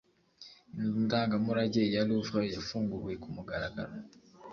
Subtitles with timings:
[0.79, 3.93] Inzu ndangamurage ya Louvre yafunguwe ku mugaragaro